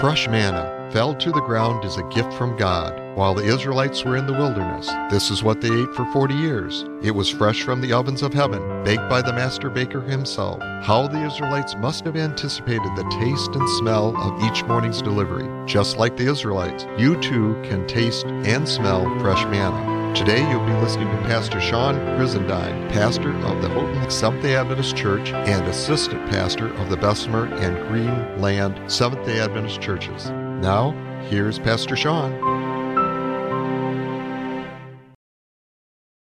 [0.00, 4.16] Fresh manna fell to the ground as a gift from God while the Israelites were
[4.16, 4.86] in the wilderness.
[5.10, 6.86] This is what they ate for 40 years.
[7.02, 10.58] It was fresh from the ovens of heaven, baked by the master baker himself.
[10.82, 15.46] How the Israelites must have anticipated the taste and smell of each morning's delivery.
[15.66, 19.89] Just like the Israelites, you too can taste and smell fresh manna.
[20.14, 25.30] Today you'll be listening to Pastor Sean Brizendine, pastor of the Houghton Seventh-day Adventist Church
[25.32, 30.30] and assistant pastor of the Bessemer and Greenland Seventh-day Adventist churches.
[30.30, 30.90] Now,
[31.30, 32.32] here's Pastor Sean.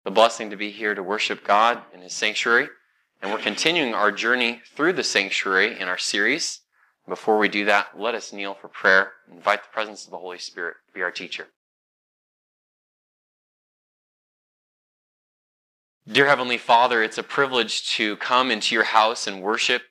[0.04, 2.68] The blessing to be here to worship God in His sanctuary.
[3.20, 6.60] And we're continuing our journey through the sanctuary in our series.
[7.08, 9.12] Before we do that, let us kneel for prayer.
[9.32, 11.48] Invite the presence of the Holy Spirit to be our teacher.
[16.10, 19.82] Dear Heavenly Father, it's a privilege to come into your house and worship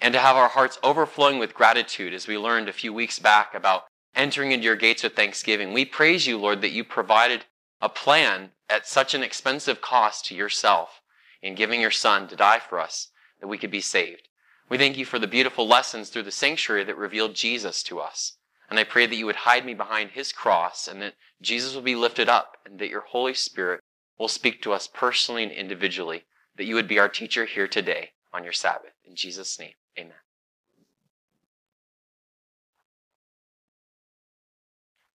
[0.00, 3.56] and to have our hearts overflowing with gratitude as we learned a few weeks back
[3.56, 5.72] about entering into your gates with thanksgiving.
[5.72, 7.46] We praise you, Lord, that you provided
[7.80, 11.00] a plan at such an expensive cost to yourself
[11.42, 13.08] in giving your Son to die for us
[13.40, 14.28] that we could be saved.
[14.68, 18.36] We thank you for the beautiful lessons through the sanctuary that revealed Jesus to us.
[18.70, 21.82] And I pray that you would hide me behind his cross and that Jesus will
[21.82, 23.80] be lifted up and that your Holy Spirit
[24.18, 26.24] will speak to us personally and individually,
[26.56, 28.92] that you would be our teacher here today on your Sabbath.
[29.04, 30.12] In Jesus' name, amen.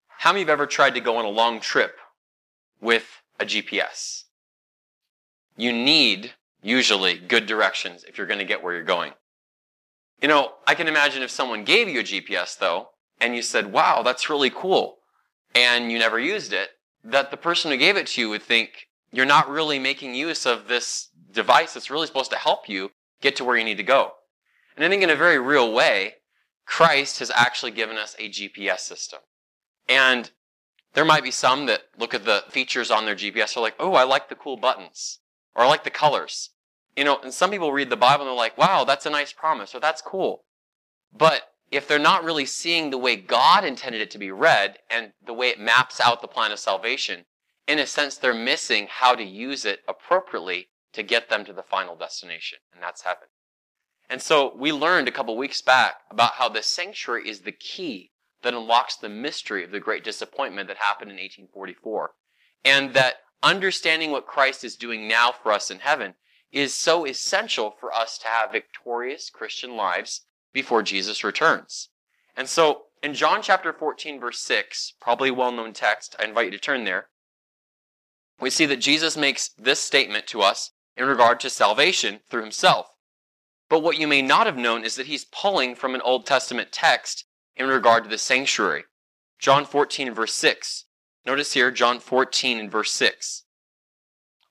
[0.08, 1.97] How many of you have ever tried to go on a long trip
[2.81, 4.23] with a GPS?
[5.55, 9.14] You need, usually, good directions if you're going to get where you're going.
[10.22, 12.89] You know, I can imagine if someone gave you a GPS, though,
[13.22, 14.97] and you said, wow, that's really cool,
[15.55, 16.72] and you never used it,
[17.05, 20.46] that the person who gave it to you would think, you're not really making use
[20.46, 23.84] of this device that's really supposed to help you get to where you need to
[23.84, 24.14] go.
[24.76, 26.16] And I think in a very real way,
[26.66, 29.20] Christ has actually given us a GPS system.
[29.88, 30.32] And
[30.94, 33.94] there might be some that look at the features on their GPS are like, oh,
[33.94, 35.20] I like the cool buttons.
[35.56, 36.52] Or I like the colors.
[36.95, 39.33] You know, and some people read the Bible and they're like, wow, that's a nice
[39.33, 40.44] promise, or that's cool.
[41.16, 45.14] But if they're not really seeing the way God intended it to be read and
[45.26, 47.26] the way it maps out the plan of salvation,
[47.70, 51.62] in a sense, they're missing how to use it appropriately to get them to the
[51.62, 53.28] final destination, and that's heaven.
[54.10, 58.10] And so we learned a couple weeks back about how the sanctuary is the key
[58.42, 62.10] that unlocks the mystery of the great disappointment that happened in 1844.
[62.66, 66.16] And that understanding what Christ is doing now for us in heaven
[66.52, 71.90] is so essential for us to have victorious Christian lives before Jesus returns.
[72.36, 76.46] And so in John chapter 14 verse 6, probably a well known text, I invite
[76.46, 77.10] you to turn there
[78.39, 82.88] we see that Jesus makes this statement to us in regard to salvation through himself.
[83.70, 86.72] But what you may not have known is that he's pulling from an Old Testament
[86.72, 88.86] text in regard to the sanctuary.
[89.38, 90.86] John 14 verse 6.
[91.26, 93.44] Notice here, John 14 and verse 6.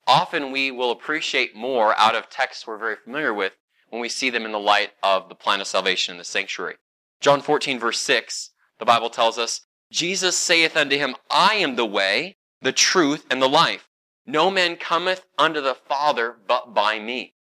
[0.06, 3.52] Often we will appreciate more out of texts we're very familiar with
[3.90, 6.76] when we see them in the light of the plan of salvation in the sanctuary.
[7.20, 11.84] John 14 verse 6, the Bible tells us, Jesus saith unto him, I am the
[11.84, 13.88] way, the truth, and the life.
[14.26, 17.34] No man cometh unto the Father but by me.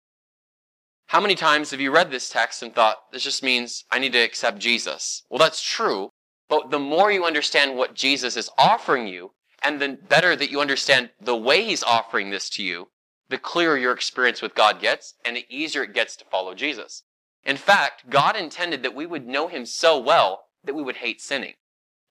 [1.07, 4.13] How many times have you read this text and thought, this just means I need
[4.13, 5.23] to accept Jesus?
[5.31, 6.11] Well, that's true,
[6.49, 9.33] but the more you understand what Jesus is offering you,
[9.63, 12.89] and the better that you understand the way he's offering this to you,
[13.29, 17.05] the clearer your experience with God gets, and the easier it gets to follow Jesus.
[17.45, 21.21] In fact, God intended that we would know him so well that we would hate
[21.21, 21.55] sinning.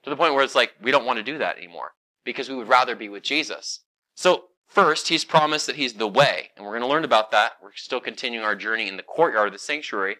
[0.03, 1.93] To the point where it's like, we don't want to do that anymore
[2.25, 3.81] because we would rather be with Jesus.
[4.15, 7.53] So, first, he's promised that he's the way, and we're going to learn about that.
[7.63, 10.17] We're still continuing our journey in the courtyard of the sanctuary.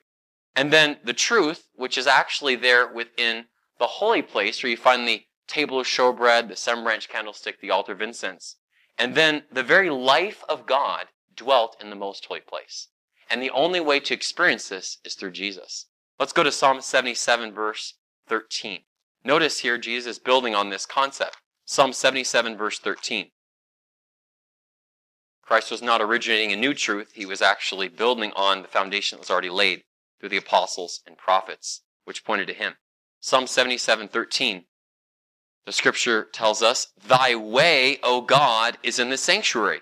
[0.56, 3.46] And then the truth, which is actually there within
[3.78, 7.72] the holy place where you find the table of showbread, the seven branch candlestick, the
[7.72, 8.56] altar of incense.
[8.98, 12.88] And then the very life of God dwelt in the most holy place.
[13.30, 15.88] And the only way to experience this is through Jesus.
[16.20, 17.96] Let's go to Psalm 77, verse
[18.28, 18.82] 13.
[19.26, 21.38] Notice here Jesus building on this concept.
[21.68, 23.32] Psalm 77, verse 13.
[25.42, 29.22] Christ was not originating a new truth, he was actually building on the foundation that
[29.22, 29.84] was already laid
[30.20, 32.74] through the apostles and prophets, which pointed to him.
[33.20, 34.66] Psalm 77, 13.
[35.66, 39.82] The scripture tells us, Thy way, O God, is in the sanctuary.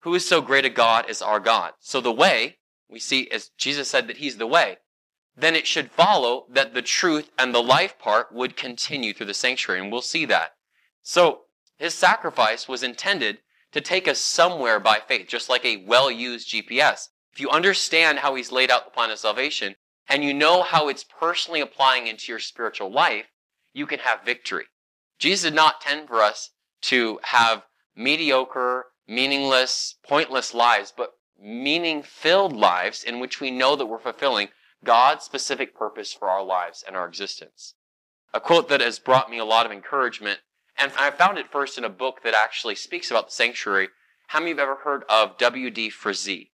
[0.00, 1.74] Who is so great a God as our God?
[1.78, 4.78] So the way, we see as Jesus said that he's the way,
[5.36, 9.34] then it should follow that the truth and the life part would continue through the
[9.34, 10.54] sanctuary, and we'll see that.
[11.02, 11.42] So
[11.78, 13.38] his sacrifice was intended
[13.72, 17.08] to take us somewhere by faith, just like a well used GPS.
[17.32, 19.76] If you understand how he's laid out the plan of salvation
[20.08, 23.26] and you know how it's personally applying into your spiritual life,
[23.72, 24.64] you can have victory.
[25.18, 26.50] Jesus did not tend for us
[26.82, 27.64] to have
[27.94, 34.48] mediocre, meaningless, pointless lives, but meaning filled lives in which we know that we're fulfilling
[34.84, 37.74] God's specific purpose for our lives and our existence.
[38.32, 40.40] A quote that has brought me a lot of encouragement,
[40.80, 43.88] and I found it first in a book that actually speaks about the sanctuary.
[44.28, 45.90] How many of you have ever heard of W.D.
[45.90, 46.52] Frazee?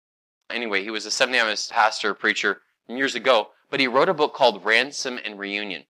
[0.50, 4.34] Anyway, he was a Seventh-day Adventist pastor, preacher years ago, but he wrote a book
[4.34, 5.86] called Ransom and Reunion.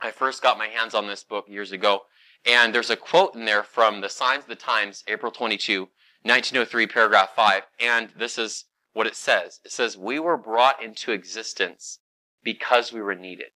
[0.00, 2.02] I first got my hands on this book years ago,
[2.44, 5.80] and there's a quote in there from the Signs of the Times, April 22,
[6.22, 9.60] 1903, paragraph 5, and this is what it says.
[9.64, 12.00] It says, We were brought into existence
[12.42, 13.48] because we were needed.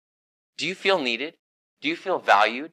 [0.56, 1.34] Do you feel needed?
[1.80, 2.72] Do you feel valued?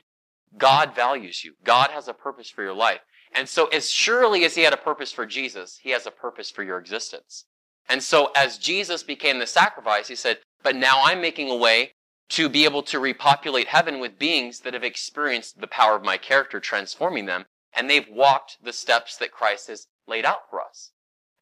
[0.58, 1.54] God values you.
[1.64, 3.02] God has a purpose for your life.
[3.34, 6.50] And so as surely as he had a purpose for Jesus, he has a purpose
[6.50, 7.46] for your existence.
[7.90, 11.94] And so as Jesus became the sacrifice, he said, but now I'm making a way
[12.30, 16.18] to be able to repopulate heaven with beings that have experienced the power of my
[16.18, 20.92] character transforming them, and they've walked the steps that Christ has laid out for us.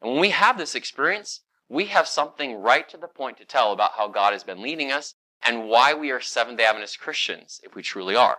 [0.01, 3.71] And when we have this experience, we have something right to the point to tell
[3.71, 7.59] about how God has been leading us and why we are Seventh day Adventist Christians,
[7.63, 8.37] if we truly are.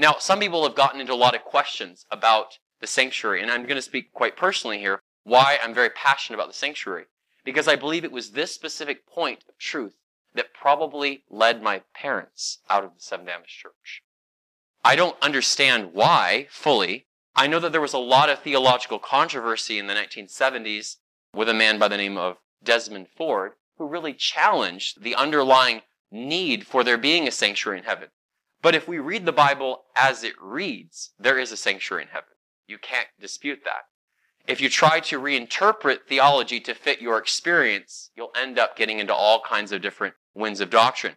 [0.00, 3.64] Now, some people have gotten into a lot of questions about the sanctuary, and I'm
[3.64, 7.04] going to speak quite personally here why I'm very passionate about the sanctuary.
[7.44, 9.96] Because I believe it was this specific point of truth
[10.34, 14.02] that probably led my parents out of the Seventh Adventist Church.
[14.82, 17.06] I don't understand why fully.
[17.36, 20.96] I know that there was a lot of theological controversy in the 1970s
[21.34, 26.66] with a man by the name of Desmond Ford who really challenged the underlying need
[26.66, 28.08] for there being a sanctuary in heaven.
[28.62, 32.28] But if we read the Bible as it reads, there is a sanctuary in heaven.
[32.66, 33.84] You can't dispute that.
[34.46, 39.14] If you try to reinterpret theology to fit your experience, you'll end up getting into
[39.14, 41.16] all kinds of different winds of doctrine.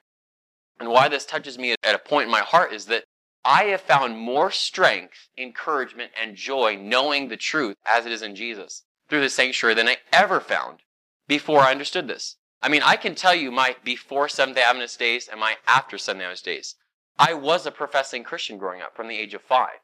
[0.80, 3.06] And why this touches me at a point in my heart is that
[3.46, 8.36] I have found more strength, encouragement, and joy knowing the truth as it is in
[8.36, 10.80] Jesus through the sanctuary than I ever found
[11.28, 12.38] before I understood this.
[12.62, 15.98] I mean, I can tell you my before Seventh day Adventist days and my after
[15.98, 16.75] Seventh day Adventist days.
[17.18, 19.80] I was a professing Christian growing up from the age of five.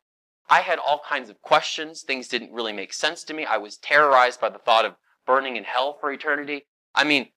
[0.49, 2.01] I had all kinds of questions.
[2.01, 3.45] Things didn't really make sense to me.
[3.45, 4.95] I was terrorized by the thought of
[5.25, 6.65] burning in hell for eternity.
[6.95, 7.29] I mean,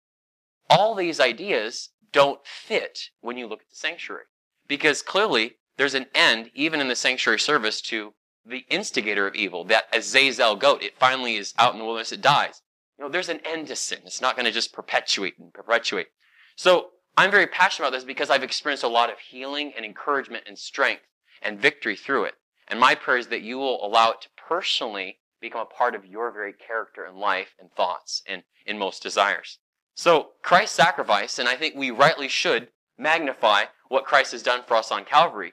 [0.70, 4.24] all these ideas don't fit when you look at the sanctuary.
[4.66, 8.14] Because clearly, there's an end, even in the sanctuary service, to
[8.46, 10.82] the instigator of evil, that Azazel goat.
[10.82, 12.62] It finally is out in the wilderness, it dies.
[12.98, 14.00] You know, there's an end to sin.
[14.06, 16.08] It's not going to just perpetuate and perpetuate.
[16.56, 20.44] So I'm very passionate about this because I've experienced a lot of healing and encouragement
[20.46, 21.02] and strength
[21.42, 22.34] and victory through it.
[22.68, 26.06] And my prayer is that you will allow it to personally become a part of
[26.06, 29.58] your very character and life and thoughts and in most desires.
[29.94, 34.76] So Christ's sacrifice, and I think we rightly should magnify what Christ has done for
[34.76, 35.52] us on Calvary.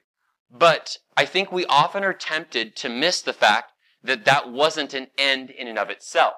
[0.50, 5.08] But I think we often are tempted to miss the fact that that wasn't an
[5.18, 6.36] end in and of itself.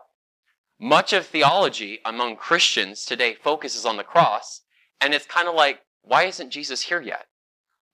[0.80, 4.62] Much of theology among Christians today focuses on the cross,
[5.02, 7.26] and it's kind of like, why isn't Jesus here yet?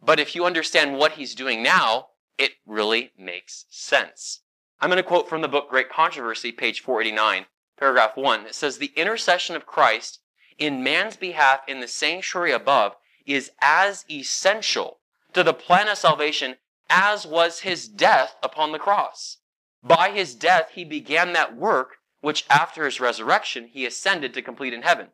[0.02, 4.42] But if you understand what he's doing now, it really makes sense.
[4.80, 7.46] I'm going to quote from the book Great Controversy, page 489,
[7.80, 8.46] paragraph 1.
[8.46, 10.20] It says, The intercession of Christ
[10.60, 12.96] in man's behalf in the sanctuary above
[13.26, 15.00] is as essential
[15.34, 16.58] to the plan of salvation
[16.90, 19.38] as was his death upon the cross.
[19.84, 24.74] By his death, he began that work which after his resurrection he ascended to complete
[24.74, 25.08] in heaven.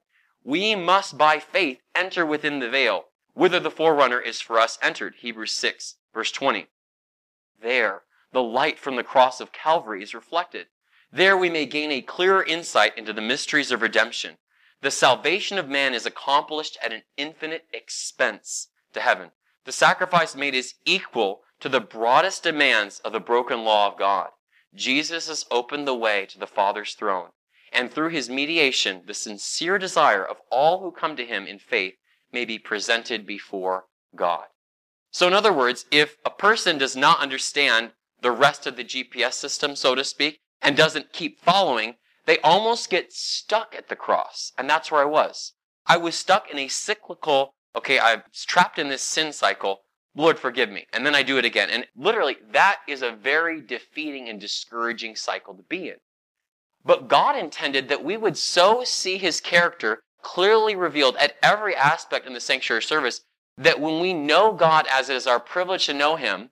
[0.43, 5.15] We must by faith enter within the veil, whither the forerunner is for us entered.
[5.19, 6.67] Hebrews 6, verse 20.
[7.61, 10.67] There, the light from the cross of Calvary is reflected.
[11.11, 14.37] There we may gain a clearer insight into the mysteries of redemption.
[14.81, 19.31] The salvation of man is accomplished at an infinite expense to heaven.
[19.63, 24.31] The sacrifice made is equal to the broadest demands of the broken law of God.
[24.75, 27.29] Jesus has opened the way to the Father's throne,
[27.73, 31.95] and through his mediation, the sincere desire of all who come to him in faith
[32.31, 34.45] may be presented before God.
[35.11, 39.33] So in other words, if a person does not understand the rest of the GPS
[39.33, 44.53] system, so to speak, and doesn't keep following, they almost get stuck at the cross.
[44.57, 45.53] And that's where I was.
[45.85, 49.81] I was stuck in a cyclical, okay, I'm trapped in this sin cycle.
[50.15, 50.85] Lord, forgive me.
[50.93, 51.69] And then I do it again.
[51.69, 55.97] And literally, that is a very defeating and discouraging cycle to be in.
[56.85, 62.25] But God intended that we would so see his character clearly revealed at every aspect
[62.25, 63.21] in the sanctuary service
[63.57, 66.49] that when we know God as it is our privilege to know Him,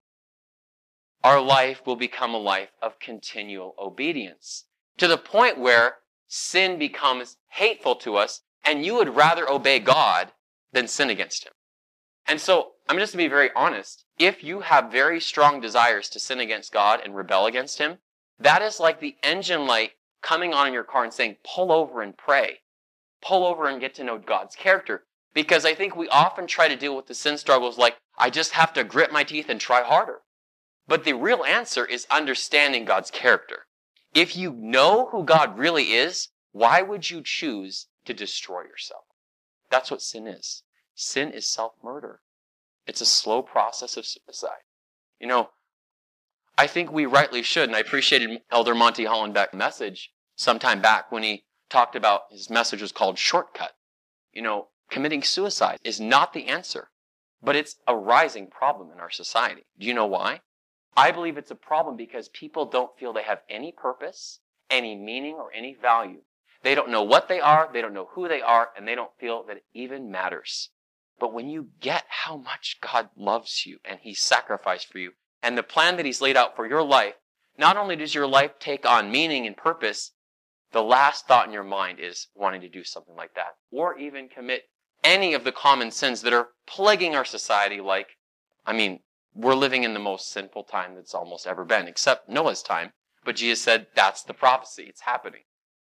[1.24, 4.66] our life will become a life of continual obedience
[4.98, 5.98] to the point where
[6.28, 10.32] sin becomes hateful to us and you would rather obey God
[10.74, 11.54] than sin against Him.
[12.28, 14.06] And so I'm just to be very honest.
[14.20, 17.98] If you have very strong desires to sin against God and rebel against Him,
[18.40, 22.02] that is like the engine light coming on in your car and saying, pull over
[22.02, 22.60] and pray.
[23.22, 25.04] Pull over and get to know God's character.
[25.34, 28.52] Because I think we often try to deal with the sin struggles like, I just
[28.52, 30.20] have to grit my teeth and try harder.
[30.88, 33.66] But the real answer is understanding God's character.
[34.14, 39.04] If you know who God really is, why would you choose to destroy yourself?
[39.70, 40.64] That's what sin is.
[40.96, 42.20] Sin is self-murder.
[42.86, 44.66] It's a slow process of suicide.
[45.20, 45.50] You know,
[46.58, 51.24] I think we rightly should, and I appreciated Elder Monty Hollenbeck's message sometime back when
[51.24, 53.72] he talked about his message was called Shortcut.
[54.34, 56.90] You know, committing suicide is not the answer,
[57.42, 59.66] but it's a rising problem in our society.
[59.80, 60.42] Do you know why?
[60.96, 64.40] I believe it's a problem because people don't feel they have any purpose,
[64.70, 66.22] any meaning, or any value.
[66.64, 69.18] They don't know what they are, they don't know who they are, and they don't
[69.20, 70.70] feel that it even matters.
[71.20, 75.58] But when you get how much God loves you and He sacrificed for you, and
[75.58, 77.16] the plan that He's laid out for your life,
[77.58, 80.12] not only does your life take on meaning and purpose,
[80.72, 84.30] the last thought in your mind is wanting to do something like that, or even
[84.30, 84.64] commit
[85.04, 88.08] any of the common sins that are plaguing our society, like,
[88.66, 89.00] I mean,
[89.34, 92.92] we're living in the most sinful time that's almost ever been, except Noah's time.
[93.24, 94.86] But Jesus said that's the prophecy.
[94.88, 95.42] It's happening.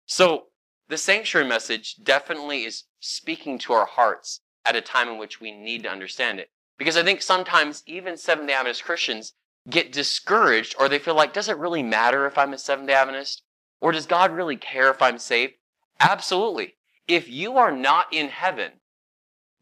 [0.06, 0.46] So
[0.88, 5.52] the sanctuary message definitely is speaking to our hearts at a time in which we
[5.52, 6.50] need to understand it.
[6.78, 9.34] Because I think sometimes even Seventh day Adventist Christians
[9.70, 12.94] get discouraged or they feel like, does it really matter if I'm a Seventh day
[12.94, 13.44] Adventist?
[13.82, 15.54] Or does God really care if I'm saved?
[16.00, 16.76] Absolutely.
[17.08, 18.74] If you are not in heaven,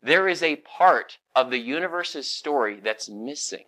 [0.02, 3.66] there is a part of the universe's story that's missing.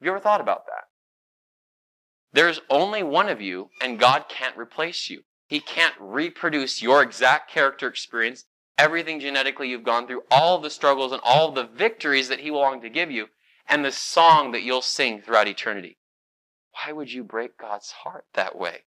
[0.00, 0.84] Have you ever thought about that?
[2.32, 5.22] There's only one of you, and God can't replace you.
[5.48, 8.44] He can't reproduce your exact character experience,
[8.78, 12.60] everything genetically you've gone through, all the struggles and all the victories that He will
[12.60, 13.26] long to give you,
[13.70, 15.96] and the song that you'll sing throughout eternity.
[16.72, 18.84] Why would you break God's heart that way?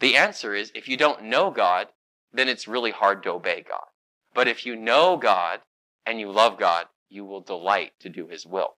[0.00, 1.88] The answer is if you don't know God,
[2.32, 3.86] then it's really hard to obey God.
[4.34, 5.60] But if you know God
[6.06, 8.76] and you love God, you will delight to do His will.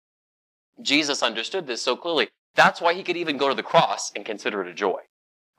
[0.81, 2.29] Jesus understood this so clearly.
[2.55, 5.01] That's why he could even go to the cross and consider it a joy,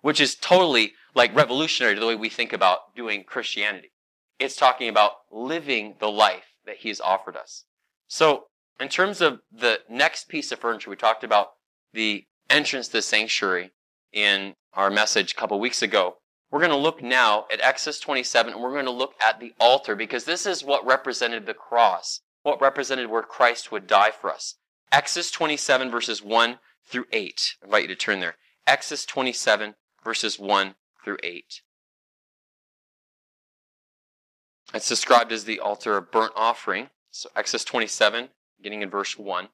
[0.02, 3.92] which is totally like revolutionary to the way we think about doing Christianity.
[4.40, 7.66] It's talking about living the life that he's offered us.
[8.08, 8.46] So,
[8.82, 11.52] in terms of the next piece of furniture, we talked about
[11.94, 13.72] the entrance to the sanctuary
[14.12, 16.18] in our message a couple weeks ago.
[16.50, 19.54] We're going to look now at Exodus 27 and we're going to look at the
[19.60, 24.32] altar because this is what represented the cross, what represented where Christ would die for
[24.32, 24.56] us.
[24.92, 27.56] Exodus 27 verses 1 through 8.
[27.62, 28.36] I invite you to turn there.
[28.68, 31.62] Exodus 27 verses 1 through 8.
[34.74, 36.90] It's described as the altar of burnt offering.
[37.12, 38.30] So Exodus 27,
[38.62, 39.50] beginning in verse 1.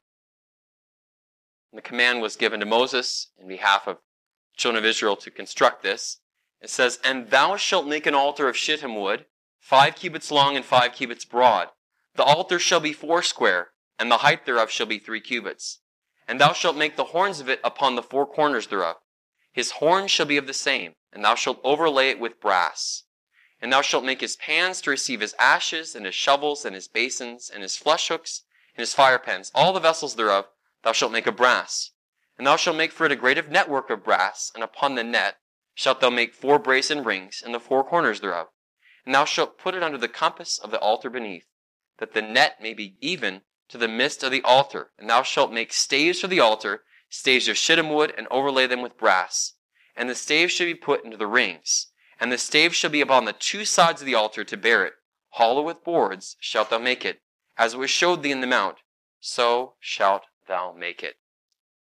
[1.72, 5.30] And the command was given to Moses in behalf of the children of Israel to
[5.30, 6.20] construct this.
[6.60, 9.24] It says, And thou shalt make an altar of shittim wood,
[9.58, 11.68] five cubits long and five cubits broad.
[12.16, 15.80] The altar shall be foursquare, and the height thereof shall be three cubits.
[16.26, 18.96] And thou shalt make the horns of it upon the four corners thereof.
[19.52, 23.04] His horns shall be of the same, and thou shalt overlay it with brass.
[23.60, 26.88] And thou shalt make his pans to receive his ashes, and his shovels, and his
[26.88, 28.42] basins, and his flesh hooks,
[28.78, 29.50] and his fire pans.
[29.56, 30.46] All the vessels thereof
[30.84, 31.90] thou shalt make of brass.
[32.38, 35.38] And thou shalt make for it a great network of brass, and upon the net
[35.74, 38.46] shalt thou make four brazen rings in the four corners thereof.
[39.04, 41.46] And thou shalt put it under the compass of the altar beneath,
[41.98, 45.52] that the net may be even to the midst of the altar, and thou shalt
[45.52, 49.54] make staves for the altar, staves of shittim wood, and overlay them with brass.
[49.96, 51.88] And the staves shall be put into the rings,
[52.20, 54.92] and the staves shall be upon the two sides of the altar to bear it.
[55.30, 57.22] Hollow with boards shalt thou make it,
[57.58, 58.76] as it was showed thee in the mount,
[59.20, 61.16] so shalt thou make it.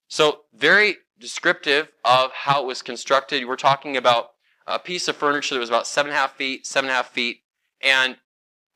[0.08, 3.46] So, very descriptive of how it was constructed.
[3.46, 4.30] We're talking about
[4.66, 6.96] a piece of furniture that was about seven and a half feet, seven and a
[6.96, 7.42] half feet,
[7.80, 8.16] and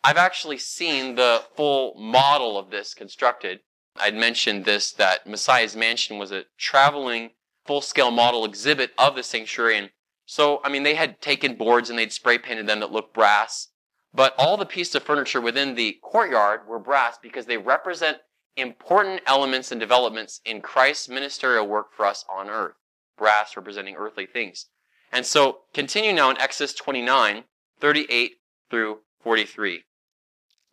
[0.04, 3.60] I've actually seen the full model of this constructed.
[3.96, 7.30] I'd mentioned this that Messiah's Mansion was a traveling
[7.64, 9.78] full scale model exhibit of the sanctuary.
[9.78, 9.90] And
[10.26, 13.68] so, I mean, they had taken boards and they'd spray painted them that looked brass.
[14.14, 18.18] But all the pieces of furniture within the courtyard were brass because they represent
[18.56, 22.76] important elements and developments in Christ's ministerial work for us on earth.
[23.18, 24.66] Brass representing earthly things.
[25.12, 27.44] And so, continue now in Exodus 29,
[27.80, 28.32] 38
[28.70, 29.84] through 43.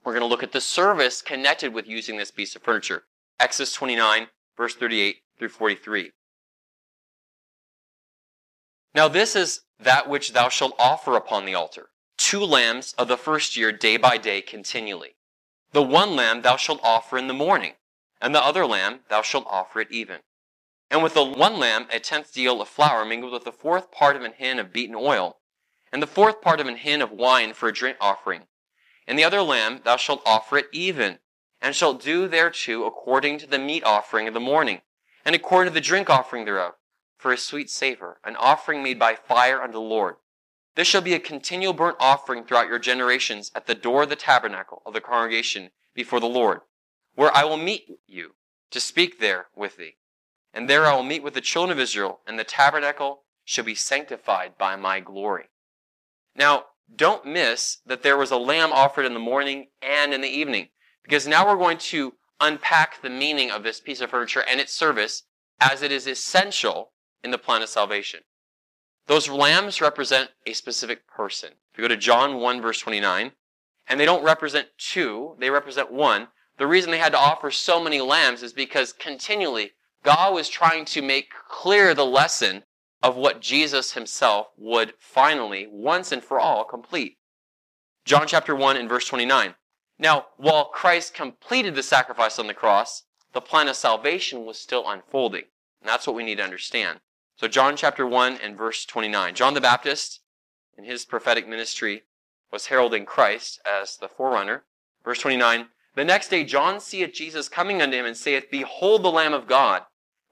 [0.04, 3.04] We're going to look at the service connected with using this piece of furniture.
[3.40, 6.12] Exodus 29, verse 38 through 43.
[8.94, 11.90] Now this is that which thou shalt offer upon the altar.
[12.24, 15.16] Two lambs of the first year day by day continually.
[15.72, 17.74] The one lamb thou shalt offer in the morning,
[18.22, 20.20] and the other lamb thou shalt offer it even.
[20.92, 24.16] And with the one lamb a tenth deal of flour mingled with the fourth part
[24.16, 25.40] of an hin of beaten oil,
[25.92, 28.44] and the fourth part of an hin of wine for a drink offering.
[29.08, 31.20] And the other lamb thou shalt offer it even,
[31.60, 34.82] and shalt do thereto according to the meat offering of the morning,
[35.26, 36.76] and according to the drink offering thereof,
[37.18, 40.16] for a sweet savor, an offering made by fire unto the Lord.
[40.76, 44.16] This shall be a continual burnt offering throughout your generations at the door of the
[44.16, 46.62] tabernacle of the congregation before the Lord,
[47.16, 48.36] where I will meet you
[48.72, 49.98] to speak there with thee.
[50.54, 53.76] And there I will meet with the children of Israel, and the tabernacle shall be
[53.76, 55.50] sanctified by my glory.
[56.36, 60.30] Now, don't miss that there was a lamb offered in the morning and in the
[60.30, 60.70] evening,
[61.04, 64.74] because now we're going to unpack the meaning of this piece of furniture and its
[64.74, 65.24] service
[65.60, 66.92] as it is essential
[67.24, 68.22] in the plan of salvation.
[69.12, 71.50] Those lambs represent a specific person.
[71.74, 73.34] If you go to John 1 verse 29,
[73.90, 76.30] and they don't represent two, they represent one.
[76.58, 80.86] The reason they had to offer so many lambs is because continually God was trying
[80.86, 82.64] to make clear the lesson
[83.04, 87.18] of what Jesus himself would finally, once and for all, complete.
[88.06, 89.56] John chapter 1 and verse 29.
[90.00, 93.04] Now, while Christ completed the sacrifice on the cross,
[93.34, 95.44] the plan of salvation was still unfolding.
[95.82, 97.02] And that's what we need to understand.
[97.42, 99.34] So John chapter 1 and verse 29.
[99.34, 100.20] John the Baptist,
[100.78, 102.04] in his prophetic ministry,
[102.52, 104.62] was heralding Christ as the forerunner.
[105.04, 105.70] Verse 29.
[105.96, 109.48] The next day John seeth Jesus coming unto him and saith, Behold the Lamb of
[109.48, 109.82] God,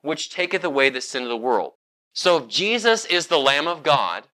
[0.04, 1.74] which taketh away the sin of the world.
[2.14, 4.26] So if Jesus is the Lamb of God,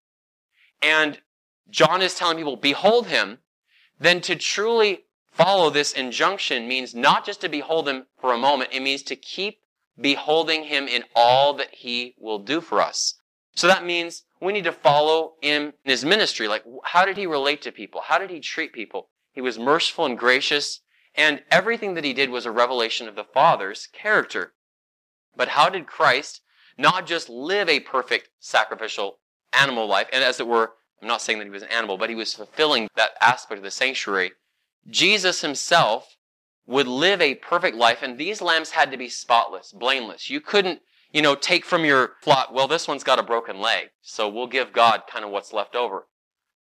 [0.81, 1.21] and
[1.69, 3.37] John is telling people, behold him,
[4.01, 8.71] then to truly follow this injunction means not just to behold him for a moment,
[8.73, 9.61] it means to keep
[9.99, 13.15] beholding him in all that he will do for us.
[13.55, 16.47] So that means we need to follow him in his ministry.
[16.47, 18.01] Like, how did he relate to people?
[18.05, 19.09] How did he treat people?
[19.31, 20.81] He was merciful and gracious,
[21.15, 24.53] and everything that he did was a revelation of the Father's character.
[25.35, 26.41] But how did Christ
[26.77, 29.19] not just live a perfect sacrificial
[29.53, 32.09] animal life, and as it were, I'm not saying that he was an animal, but
[32.09, 34.31] he was fulfilling that aspect of the sanctuary.
[34.89, 36.14] Jesus himself
[36.67, 40.29] would live a perfect life, and these lambs had to be spotless, blameless.
[40.29, 43.89] You couldn't, you know, take from your flock, well, this one's got a broken leg,
[44.01, 46.07] so we'll give God kind of what's left over.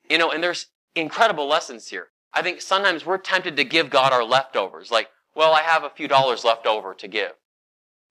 [0.10, 2.08] You know, and there's incredible lessons here.
[2.34, 5.90] I think sometimes we're tempted to give God our leftovers, like, well, I have a
[5.90, 7.34] few dollars left over to give.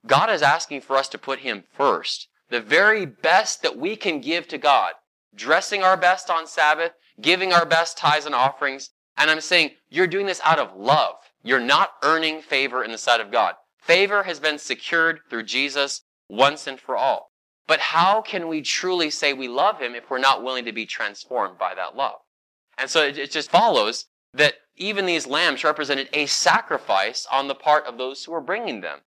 [0.07, 2.29] God is asking for us to put Him first.
[2.49, 4.93] The very best that we can give to God.
[5.35, 8.91] Dressing our best on Sabbath, giving our best tithes and offerings.
[9.17, 11.17] And I'm saying you're doing this out of love.
[11.47, 13.55] You're not earning favor in the sight of God.
[13.79, 17.31] Favor has been secured through Jesus once and for all.
[17.69, 20.87] But how can we truly say we love Him if we're not willing to be
[20.87, 22.17] transformed by that love?
[22.77, 27.87] And so it, just follows that even these lambs represented a sacrifice on the part
[27.87, 29.03] of those who were bringing them.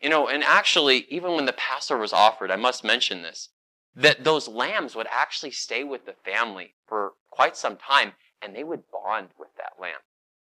[0.00, 3.48] You know, and actually, even when the Passover was offered, I must mention this,
[3.96, 8.62] that those lambs would actually stay with the family for quite some time and they
[8.62, 9.98] would bond with that lamb.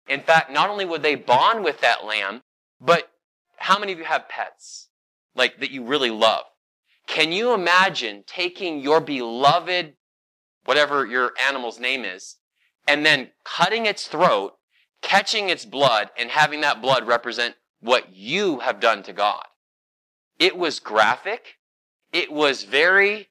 [0.07, 2.41] In fact, not only would they bond with that lamb,
[2.79, 3.09] but
[3.57, 4.89] how many of you have pets?
[5.35, 6.45] Like that you really love?
[7.07, 9.93] Can you imagine taking your beloved,
[10.65, 12.37] whatever your animal's name is,
[12.87, 14.53] and then cutting its throat,
[15.01, 19.43] catching its blood, and having that blood represent what you have done to God.
[20.39, 21.55] It was graphic.
[22.11, 23.29] It was very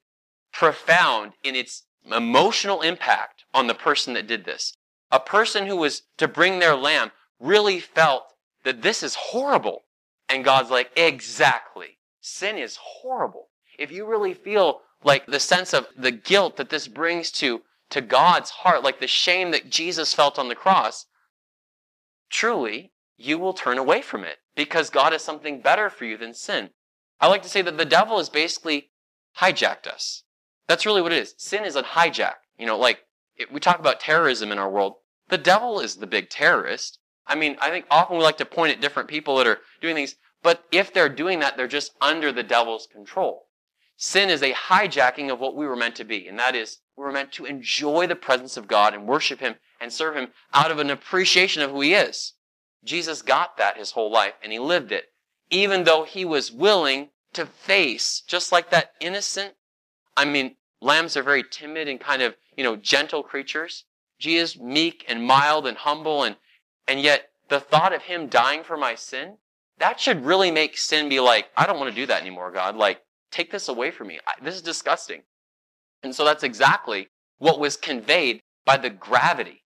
[0.51, 4.73] profound in its emotional impact on the person that did this.
[5.13, 9.83] A person who was to bring their lamb really felt that this is horrible.
[10.27, 11.99] And God's like, exactly.
[12.19, 13.49] Sin is horrible.
[13.77, 18.01] If you really feel like the sense of the guilt that this brings to, to
[18.01, 21.05] God's heart, like the shame that Jesus felt on the cross,
[22.31, 26.33] truly, you will turn away from it because God has something better for you than
[26.33, 26.71] sin.
[27.21, 28.89] I like to say that the devil has basically
[29.39, 30.23] hijacked us.
[30.67, 31.35] That's really what it is.
[31.37, 32.35] Sin is a hijack.
[32.57, 33.01] You know, like
[33.51, 34.95] we talk about terrorism in our world.
[35.33, 36.99] The devil is the big terrorist.
[37.25, 39.95] I mean, I think often we like to point at different people that are doing
[39.95, 43.47] things, but if they're doing that, they're just under the devil's control.
[43.97, 47.03] Sin is a hijacking of what we were meant to be, and that is we
[47.03, 50.69] were meant to enjoy the presence of God and worship Him and serve Him out
[50.69, 52.33] of an appreciation of who He is.
[52.83, 55.05] Jesus got that his whole life and he lived it,
[55.49, 59.55] even though he was willing to face, just like that innocent,
[60.15, 63.85] I mean, lambs are very timid and kind of, you know, gentle creatures.
[64.19, 66.35] Jesus, meek and mild and humble and,
[66.87, 69.37] and yet the thought of him dying for my sin,
[69.79, 72.75] that should really make sin be like, I don't want to do that anymore, God.
[72.75, 74.19] Like, take this away from me.
[74.27, 75.23] I, this is disgusting.
[76.03, 79.63] And so that's exactly what was conveyed by the gravity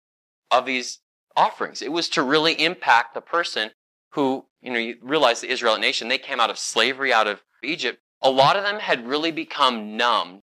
[0.51, 0.99] of these
[1.37, 1.83] offerings.
[1.83, 3.71] It was to really impact the person
[4.13, 7.43] who, you know, you realize the Israelite nation, they came out of slavery out of
[7.63, 8.01] Egypt.
[8.21, 10.43] A lot of them had really become numb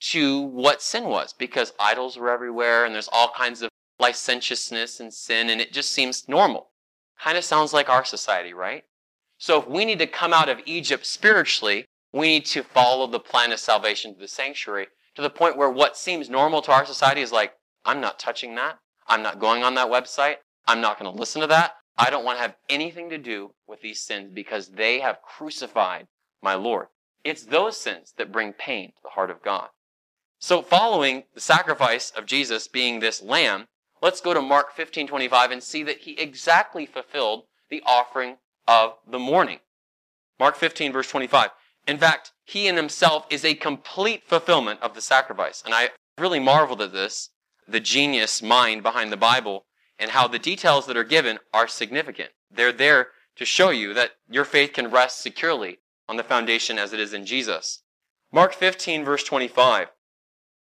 [0.00, 5.12] to what sin was because idols were everywhere and there's all kinds of licentiousness and
[5.12, 6.70] sin and it just seems normal.
[7.20, 8.84] Kind of sounds like our society, right?
[9.38, 13.20] So if we need to come out of Egypt spiritually, we need to follow the
[13.20, 16.86] plan of salvation to the sanctuary to the point where what seems normal to our
[16.86, 17.52] society is like,
[17.84, 18.78] I'm not touching that.
[19.06, 20.36] I'm not going on that website.
[20.66, 21.72] I'm not going to listen to that.
[21.98, 26.06] I don't want to have anything to do with these sins because they have crucified
[26.42, 26.86] my Lord.
[27.24, 29.68] It's those sins that bring pain to the heart of God.
[30.42, 33.68] So following the sacrifice of Jesus being this lamb,
[34.00, 39.18] let's go to Mark 15:25 and see that he exactly fulfilled the offering of the
[39.18, 39.60] morning.
[40.38, 41.50] Mark 15 verse 25.
[41.86, 45.62] In fact, he in himself is a complete fulfillment of the sacrifice.
[45.62, 47.28] And I really marveled at this,
[47.68, 49.66] the genius mind behind the Bible
[49.98, 52.30] and how the details that are given are significant.
[52.50, 56.94] They're there to show you that your faith can rest securely on the foundation as
[56.94, 57.82] it is in Jesus.
[58.32, 59.88] Mark 15 verse 25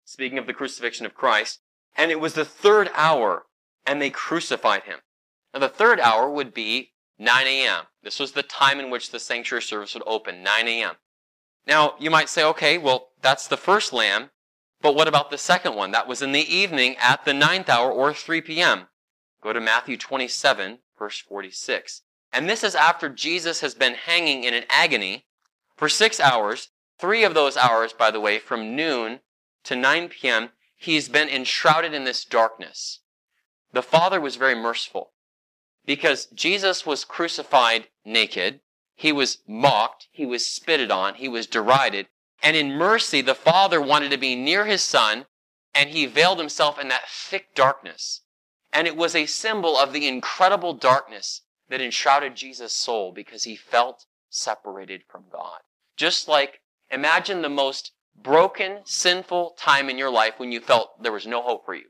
[0.05, 1.61] speaking of the crucifixion of Christ,
[1.97, 3.47] and it was the third hour,
[3.87, 5.01] and they crucified him.
[5.53, 7.85] Now, the third hour would be 9 a.m.
[8.03, 10.95] This was the time in which the sanctuary service would open, 9 a.m.
[11.67, 14.31] Now, you might say, okay, well, that's the first lamb,
[14.81, 15.93] but what about the second one?
[15.93, 18.89] That was in the evening at the ninth hour or 3 p.m.
[19.43, 22.03] Go to Matthew 27, verse 46.
[22.33, 25.27] And this is after Jesus has been hanging in an agony
[25.77, 29.21] for six hours, three of those hours, by the way, from noon
[29.65, 33.01] to 9 p.m., he's been enshrouded in this darkness.
[33.73, 35.13] The Father was very merciful
[35.85, 38.61] because Jesus was crucified naked.
[38.95, 40.09] He was mocked.
[40.11, 41.15] He was spitted on.
[41.15, 42.09] He was derided.
[42.43, 45.27] And in mercy, the Father wanted to be near his Son,
[45.75, 48.23] and he veiled himself in that thick darkness.
[48.73, 53.57] And it was a symbol of the incredible darkness that enshrouded Jesus' soul because he
[53.57, 55.61] felt separated from God.
[55.97, 61.13] Just like, imagine the most broken, sinful time in your life when you felt there
[61.13, 61.87] was no hope for you.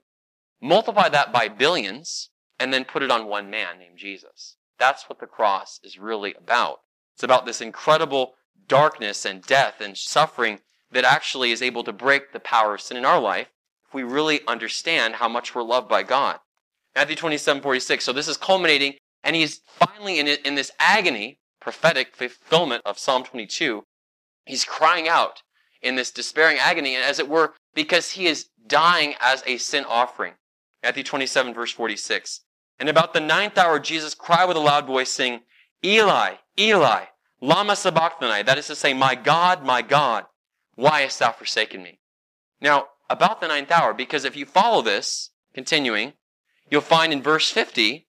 [0.60, 4.56] Multiply that by billions and then put it on one man named Jesus.
[4.78, 6.80] That's what the cross is really about.
[7.14, 8.34] It's about this incredible
[8.68, 10.60] darkness and death and suffering
[10.92, 13.48] that actually is able to break the power of sin in our life
[13.86, 16.38] if we really understand how much we're loved by God.
[16.94, 18.04] Matthew 27, 46.
[18.04, 23.24] So this is culminating, and he's finally in, in this agony, prophetic fulfillment of Psalm
[23.24, 23.82] 22.
[24.44, 25.42] He's crying out
[25.82, 29.84] in this despairing agony, and as it were, because he is dying as a sin
[29.88, 30.34] offering.
[30.82, 32.40] Matthew 27, verse 46.
[32.78, 35.40] And about the ninth hour, Jesus cried with a loud voice, saying,
[35.84, 37.04] Eli, Eli,
[37.40, 38.42] lama sabachthani.
[38.42, 40.26] That is to say, my God, my God,
[40.74, 42.00] why hast thou forsaken me?
[42.60, 46.14] Now, about the ninth hour, because if you follow this, continuing,
[46.70, 48.06] you'll find in verse 50,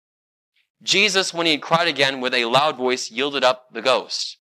[0.82, 4.38] Jesus, when he had cried again with a loud voice, yielded up the ghost.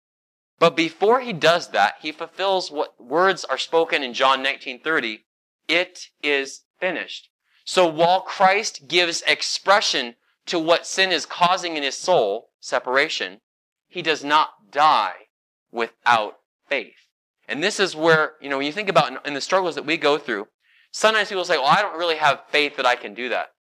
[0.62, 5.26] But before he does that, he fulfills what words are spoken in John 19:30,
[5.67, 7.30] it is finished.
[7.65, 13.41] So while Christ gives expression to what sin is causing in his soul, separation,
[13.88, 15.30] he does not die
[15.71, 16.38] without
[16.69, 17.08] faith.
[17.47, 19.97] And this is where, you know, when you think about in the struggles that we
[19.97, 20.47] go through,
[20.91, 23.56] sometimes people say, well, I don't really have faith that I can do that.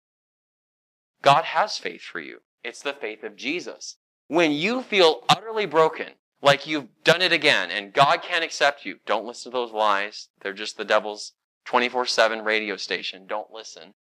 [1.23, 2.43] God has faith for you.
[2.63, 3.97] It's the faith of Jesus.
[4.27, 8.97] When you feel utterly broken, like you've done it again and God can't accept you.
[9.07, 10.29] Don't listen to those lies.
[10.41, 11.33] They're just the devil's
[11.67, 13.27] 24-7 radio station.
[13.27, 13.95] Don't listen.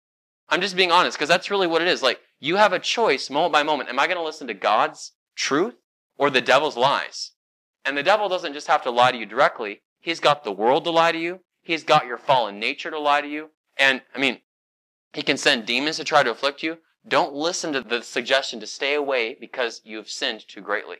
[0.48, 2.02] I'm just being honest because that's really what it is.
[2.02, 3.88] Like you have a choice moment by moment.
[3.88, 5.76] Am I going to listen to God's truth
[6.18, 7.32] or the devil's lies?
[7.84, 9.82] And the devil doesn't just have to lie to you directly.
[10.00, 11.40] He's got the world to lie to you.
[11.62, 13.50] He's got your fallen nature to lie to you.
[13.76, 14.40] And I mean,
[15.12, 16.78] he can send demons to try to afflict you.
[17.08, 20.98] Don't listen to the suggestion to stay away because you've sinned too greatly.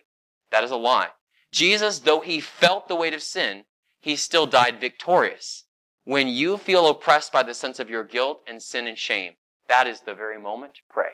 [0.51, 1.09] That is a lie.
[1.57, 3.65] Jesus, though he felt the weight of sin,
[3.99, 5.65] he still died victorious.
[6.05, 9.87] When you feel oppressed by the sense of your guilt and sin and shame, that
[9.87, 11.13] is the very moment to pray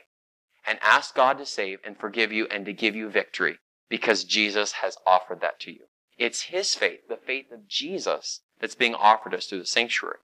[0.67, 4.73] and ask God to save and forgive you and to give you victory because Jesus
[4.73, 5.85] has offered that to you.
[6.19, 10.19] It's his faith, the faith of Jesus, that's being offered us through the sanctuary.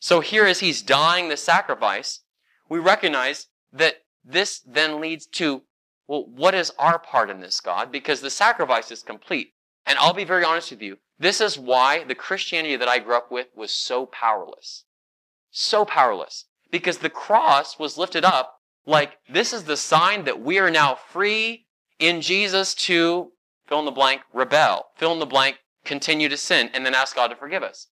[0.00, 2.20] So here, as he's dying the sacrifice,
[2.70, 5.64] we recognize that this then leads to,
[6.06, 7.92] well, what is our part in this, God?
[7.92, 9.52] Because the sacrifice is complete.
[9.88, 10.98] And I'll be very honest with you.
[11.18, 14.84] This is why the Christianity that I grew up with was so powerless.
[15.50, 16.44] So powerless.
[16.70, 20.94] Because the cross was lifted up like this is the sign that we are now
[20.94, 21.66] free
[21.98, 23.32] in Jesus to
[23.66, 27.16] fill in the blank, rebel, fill in the blank, continue to sin, and then ask
[27.16, 27.88] God to forgive us.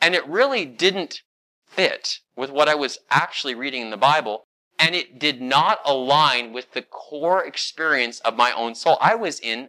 [0.00, 1.20] And it really didn't
[1.66, 4.46] fit with what I was actually reading in the Bible
[4.78, 8.98] and it did not align with the core experience of my own soul.
[9.00, 9.68] I was in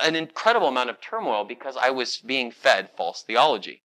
[0.00, 3.82] an incredible amount of turmoil because I was being fed false theology.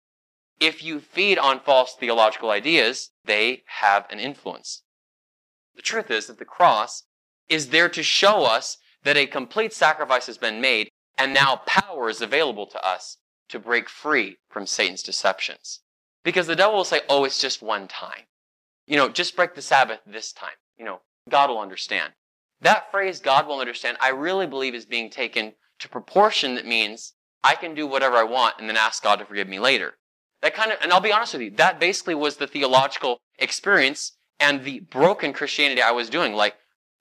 [0.59, 4.83] If you feed on false theological ideas, they have an influence.
[5.75, 7.03] The truth is that the cross
[7.47, 12.09] is there to show us that a complete sacrifice has been made and now power
[12.09, 13.17] is available to us
[13.49, 15.81] to break free from Satan's deceptions.
[16.23, 18.23] Because the devil will say, oh, it's just one time.
[18.85, 20.57] You know, just break the Sabbath this time.
[20.77, 22.13] You know, God will understand.
[22.61, 27.13] That phrase, God will understand, I really believe is being taken to proportion that means
[27.43, 29.95] I can do whatever I want and then ask God to forgive me later.
[30.41, 34.13] That kind of, and I'll be honest with you, that basically was the theological experience
[34.39, 36.33] and the broken Christianity I was doing.
[36.33, 36.55] Like,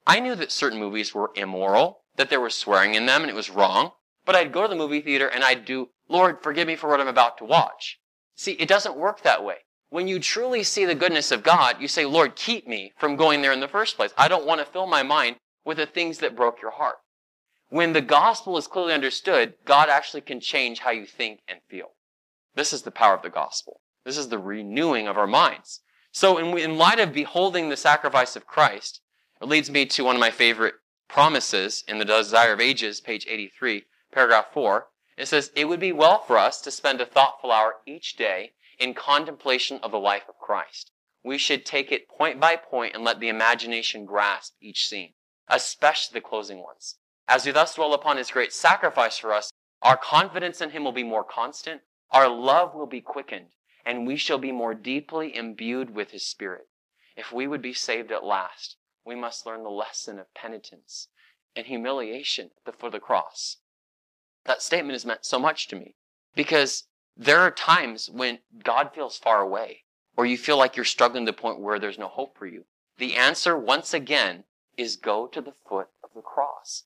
[0.06, 3.36] I knew that certain movies were immoral, that there was swearing in them and it
[3.36, 3.92] was wrong,
[4.24, 7.00] but I'd go to the movie theater and I'd do, Lord, forgive me for what
[7.00, 7.98] I'm about to watch.
[8.34, 9.56] See, it doesn't work that way.
[9.90, 13.40] When you truly see the goodness of God, you say, Lord, keep me from going
[13.40, 14.12] there in the first place.
[14.18, 16.96] I don't want to fill my mind with the things that broke your heart.
[17.70, 21.92] When the gospel is clearly understood, God actually can change how you think and feel.
[22.54, 23.80] This is the power of the gospel.
[24.04, 25.82] This is the renewing of our minds.
[26.10, 29.02] So in, in light of beholding the sacrifice of Christ,
[29.42, 30.76] it leads me to one of my favorite
[31.08, 34.88] promises in the Desire of Ages, page 83, paragraph 4.
[35.18, 38.52] It says, It would be well for us to spend a thoughtful hour each day
[38.78, 40.90] in contemplation of the life of Christ.
[41.22, 45.14] We should take it point by point and let the imagination grasp each scene,
[45.48, 46.97] especially the closing ones.
[47.28, 50.92] As we thus dwell upon his great sacrifice for us, our confidence in him will
[50.92, 53.48] be more constant, our love will be quickened,
[53.84, 56.68] and we shall be more deeply imbued with his spirit.
[57.16, 61.08] If we would be saved at last, we must learn the lesson of penitence
[61.54, 63.58] and humiliation at the foot of the cross.
[64.46, 65.96] That statement has meant so much to me
[66.34, 66.84] because
[67.16, 69.84] there are times when God feels far away
[70.16, 72.64] or you feel like you're struggling to the point where there's no hope for you.
[72.96, 74.44] The answer, once again,
[74.76, 76.84] is go to the foot of the cross.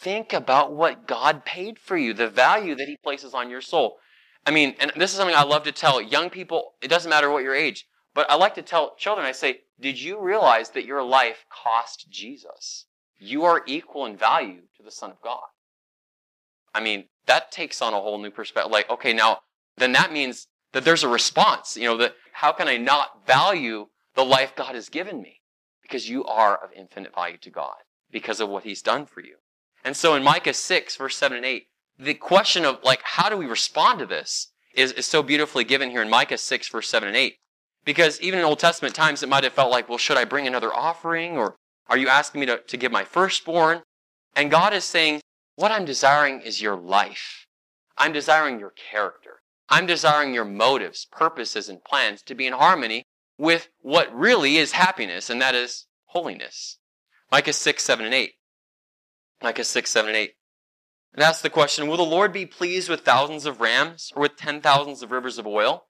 [0.00, 3.98] Think about what God paid for you, the value that He places on your soul.
[4.46, 7.30] I mean, and this is something I love to tell young people, it doesn't matter
[7.30, 7.84] what your age,
[8.14, 12.06] but I like to tell children, I say, did you realize that your life cost
[12.10, 12.86] Jesus?
[13.18, 15.42] You are equal in value to the Son of God.
[16.72, 18.70] I mean, that takes on a whole new perspective.
[18.70, 19.40] Like, okay, now,
[19.76, 21.76] then that means that there's a response.
[21.76, 25.40] You know, that how can I not value the life God has given me?
[25.82, 27.76] Because you are of infinite value to God
[28.12, 29.36] because of what He's done for you.
[29.84, 31.66] And so in Micah 6, verse 7 and 8,
[31.98, 35.90] the question of like, how do we respond to this is, is so beautifully given
[35.90, 37.36] here in Micah 6, verse 7 and 8.
[37.84, 40.46] Because even in Old Testament times, it might have felt like, well, should I bring
[40.46, 41.36] another offering?
[41.36, 41.56] Or
[41.88, 43.82] are you asking me to, to give my firstborn?
[44.36, 45.20] And God is saying,
[45.56, 47.46] what I'm desiring is your life.
[47.96, 49.40] I'm desiring your character.
[49.68, 53.02] I'm desiring your motives, purposes, and plans to be in harmony
[53.36, 56.78] with what really is happiness, and that is holiness.
[57.30, 58.32] Micah 6, 7, and 8.
[59.42, 60.34] Micah 6, 7, and 8.
[61.14, 64.36] And asks the question, Will the Lord be pleased with thousands of rams or with
[64.36, 65.86] ten thousands of rivers of oil?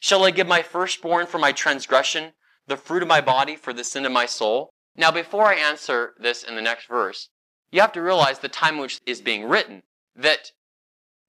[0.00, 2.32] Shall I give my firstborn for my transgression,
[2.66, 4.70] the fruit of my body for the sin of my soul?
[4.96, 7.28] Now, before I answer this in the next verse,
[7.70, 9.82] you have to realize the time which is being written,
[10.14, 10.52] that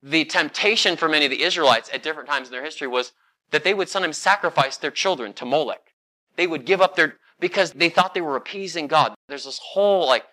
[0.02, 3.12] the temptation for many of the Israelites at different times in their history was
[3.50, 5.94] that they would sometimes sacrifice their children to Molech.
[6.36, 9.14] They would give up their, because they thought they were appeasing God.
[9.28, 10.24] There's this whole like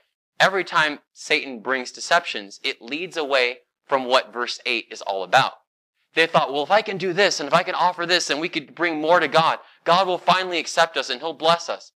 [0.41, 5.54] every time Satan brings deceptions, it leads away from what verse 8 is all about.
[6.15, 8.41] They thought, well, if I can do this and if I can offer this and
[8.41, 11.91] we could bring more to God, God will finally accept us and he'll bless us.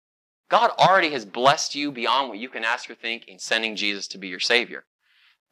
[0.48, 4.08] God already has blessed you beyond what you can ask or think in sending Jesus
[4.10, 4.86] to be your Savior.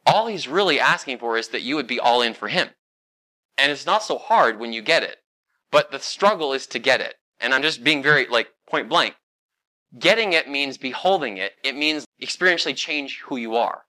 [0.06, 2.68] All he's really asking for is that you would be all in for him.
[3.58, 5.18] And it's not so hard when you get it.
[5.70, 7.16] But the struggle is to get it.
[7.40, 9.16] And I'm just being very, like, point blank.
[9.98, 11.52] Getting it means beholding it.
[11.62, 13.82] It means experientially change who you are.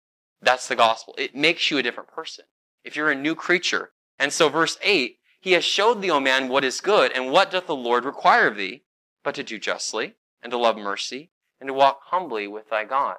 [0.41, 1.15] That's the gospel.
[1.17, 2.45] It makes you a different person.
[2.83, 3.91] If you're a new creature.
[4.19, 7.51] And so verse 8, he has showed thee, O man, what is good, and what
[7.51, 8.83] doth the Lord require of thee,
[9.23, 13.17] but to do justly, and to love mercy, and to walk humbly with thy God.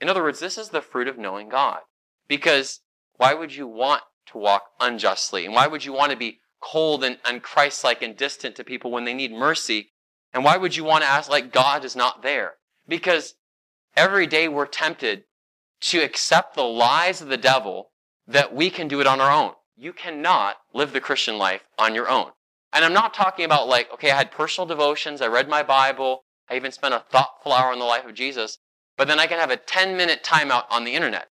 [0.00, 1.80] In other words, this is the fruit of knowing God.
[2.28, 2.80] Because
[3.16, 5.44] why would you want to walk unjustly?
[5.44, 9.04] And why would you want to be cold and unchristlike and distant to people when
[9.04, 9.92] they need mercy
[10.34, 12.54] and why would you want to ask like God is not there?
[12.88, 13.34] Because
[13.96, 15.24] every day we're tempted
[15.82, 17.90] to accept the lies of the devil
[18.26, 19.52] that we can do it on our own.
[19.76, 22.32] You cannot live the Christian life on your own.
[22.72, 26.24] And I'm not talking about like, okay, I had personal devotions, I read my Bible,
[26.50, 28.58] I even spent a thoughtful hour on the life of Jesus,
[28.96, 31.28] but then I can have a 10 minute timeout on the internet.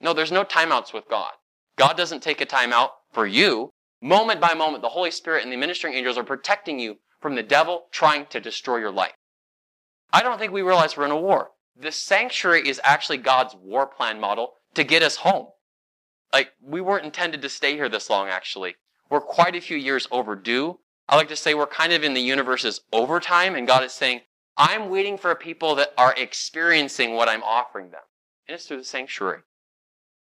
[0.00, 1.32] No, there's no timeouts with God.
[1.76, 3.70] God doesn't take a timeout for you.
[4.00, 7.42] Moment by moment, the Holy Spirit and the ministering angels are protecting you from the
[7.42, 9.14] devil trying to destroy your life.
[10.12, 11.52] I don't think we realize we're in a war.
[11.74, 15.46] The sanctuary is actually God's war plan model to get us home.
[16.34, 18.76] Like, we weren't intended to stay here this long, actually.
[19.08, 20.80] We're quite a few years overdue.
[21.08, 24.20] I like to say we're kind of in the universe's overtime, and God is saying,
[24.58, 28.02] I'm waiting for people that are experiencing what I'm offering them.
[28.46, 29.40] And it's through the sanctuary.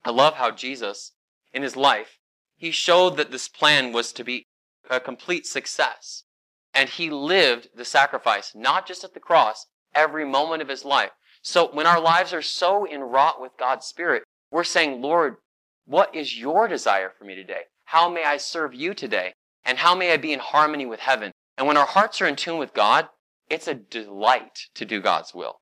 [0.05, 1.13] I love how Jesus,
[1.55, 2.19] in his life,
[2.55, 4.45] he showed that this plan was to be
[4.91, 6.25] a complete success.
[6.73, 11.11] And he lived the sacrifice, not just at the cross, every moment of his life.
[11.41, 15.35] So when our lives are so inwrought with God's Spirit, we're saying, Lord,
[15.85, 17.63] what is your desire for me today?
[17.85, 19.33] How may I serve you today?
[19.65, 21.31] And how may I be in harmony with heaven?
[21.57, 23.07] And when our hearts are in tune with God,
[23.49, 25.59] it's a delight to do God's will.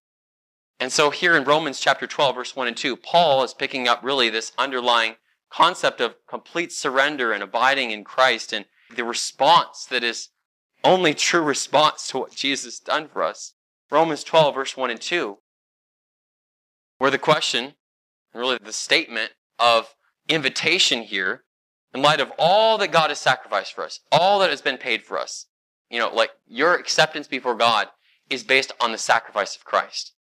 [0.80, 4.04] And so here in Romans chapter 12, verse 1 and 2, Paul is picking up
[4.04, 5.16] really this underlying
[5.52, 10.30] concept of complete surrender and abiding in Christ and the response that is
[10.84, 13.54] only true response to what Jesus has done for us.
[13.90, 15.38] Romans 12, verse 1 and 2,
[16.98, 17.74] where the question,
[18.34, 19.96] really the statement of
[20.30, 21.44] invitation here,
[21.94, 25.04] in light of all that God has sacrificed for us, all that has been paid
[25.04, 25.48] for us,
[25.90, 27.90] you know, like your acceptance before God
[28.30, 30.14] is based on the sacrifice of Christ.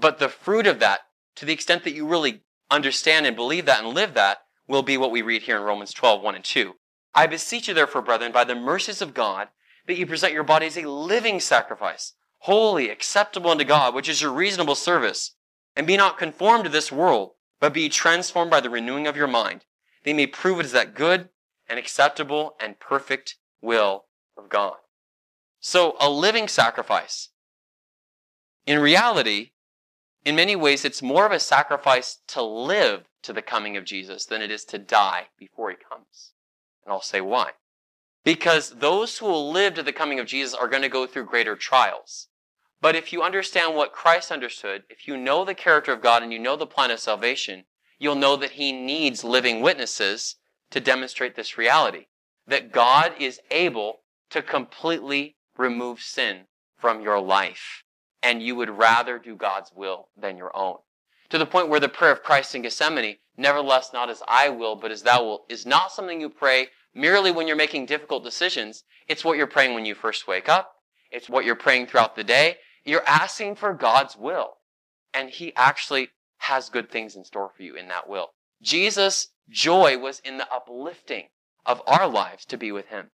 [0.00, 1.00] But the fruit of that,
[1.36, 4.96] to the extent that you really understand and believe that and live that, will be
[4.96, 6.72] what we read here in Romans 12, 1 and 2.
[7.14, 9.48] I beseech you therefore, brethren, by the mercies of God,
[9.86, 14.22] that you present your body as a living sacrifice, holy, acceptable unto God, which is
[14.22, 15.34] your reasonable service.
[15.74, 19.26] And be not conformed to this world, but be transformed by the renewing of your
[19.26, 19.64] mind.
[20.04, 21.30] They may prove it is that good
[21.68, 24.04] and acceptable and perfect will
[24.36, 24.74] of God.
[25.60, 27.28] So a living sacrifice.
[28.66, 29.52] In reality,
[30.24, 34.26] in many ways, it's more of a sacrifice to live to the coming of Jesus
[34.26, 36.32] than it is to die before he comes.
[36.84, 37.52] And I'll say why.
[38.24, 41.26] Because those who will live to the coming of Jesus are going to go through
[41.26, 42.28] greater trials.
[42.80, 46.32] But if you understand what Christ understood, if you know the character of God and
[46.32, 47.64] you know the plan of salvation,
[47.98, 50.36] you'll know that he needs living witnesses
[50.70, 52.06] to demonstrate this reality.
[52.46, 57.84] That God is able to completely remove sin from your life.
[58.22, 60.78] And you would rather do God's will than your own.
[61.30, 64.76] To the point where the prayer of Christ in Gethsemane, nevertheless not as I will,
[64.76, 68.84] but as thou wilt, is not something you pray merely when you're making difficult decisions.
[69.08, 70.74] It's what you're praying when you first wake up.
[71.10, 72.56] It's what you're praying throughout the day.
[72.84, 74.54] You're asking for God's will.
[75.14, 78.30] And He actually has good things in store for you in that will.
[78.62, 81.28] Jesus' joy was in the uplifting
[81.66, 83.10] of our lives to be with Him.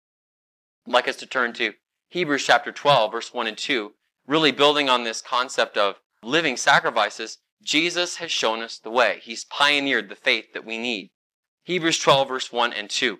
[0.85, 1.73] I'd like us to turn to
[2.09, 3.91] Hebrews chapter 12, verse 1 and 2,
[4.27, 7.39] really building on this concept of living sacrifices.
[7.61, 9.19] Jesus has shown us the way.
[9.21, 11.09] He's pioneered the faith that we need.
[11.63, 13.19] Hebrews 12, verse 1 and 2.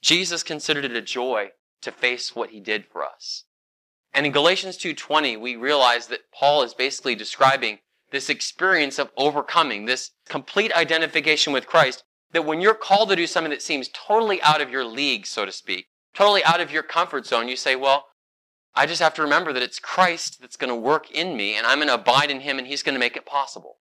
[0.00, 1.50] Jesus considered it a joy
[1.82, 3.44] to face what he did for us.
[4.12, 7.80] And in Galatians 2:20, we realize that Paul is basically describing
[8.10, 13.26] this experience of overcoming, this complete identification with Christ, that when you're called to do
[13.26, 16.82] something that seems totally out of your league, so to speak, totally out of your
[16.82, 18.06] comfort zone, you say, well,
[18.74, 21.66] I just have to remember that it's Christ that's going to work in me, and
[21.66, 23.78] I'm going to abide in him, and he's going to make it possible.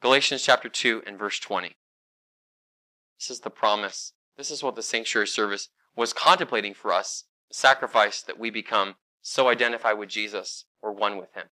[0.00, 1.76] Galatians chapter 2 and verse 20.
[3.18, 4.12] This is the promise.
[4.36, 8.96] This is what the sanctuary service was contemplating for us, the sacrifice that we become
[9.22, 11.46] so identified with Jesus or one with him.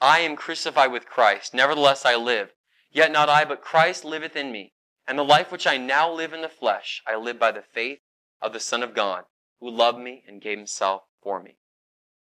[0.00, 2.50] I am crucified with Christ, nevertheless I live.
[2.90, 4.72] Yet not I, but Christ liveth in me.
[5.06, 7.98] And the life which I now live in the flesh, I live by the faith
[8.40, 9.24] of the Son of God,
[9.60, 11.56] who loved me and gave himself for me.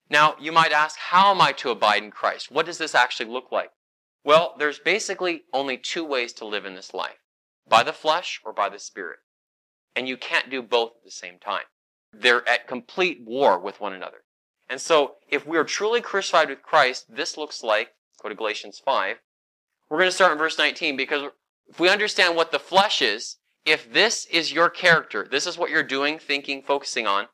[0.09, 2.51] Now, you might ask, how am I to abide in Christ?
[2.51, 3.71] What does this actually look like?
[4.23, 7.19] Well, there's basically only two ways to live in this life
[7.67, 9.19] by the flesh or by the Spirit.
[9.97, 11.63] And you can't do both at the same time.
[12.13, 14.25] They're at complete war with one another.
[14.69, 18.79] And so, if we are truly crucified with Christ, this looks like, go to Galatians
[18.85, 19.17] 5.
[19.89, 21.31] We're going to start in verse 19 because
[21.67, 25.71] if we understand what the flesh is, if this is your character, this is what
[25.71, 27.25] you're doing, thinking, focusing on,